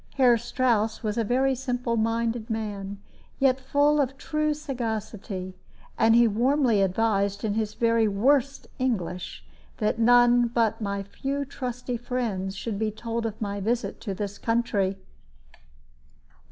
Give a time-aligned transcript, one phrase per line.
[0.15, 2.99] Herr Strouss was a very simple minded man,
[3.37, 5.53] yet full of true sagacity,
[5.95, 9.45] and he warmly advised, in his very worst English,
[9.77, 14.39] that none but my few trusty friends should be told of my visit to this
[14.39, 14.97] country.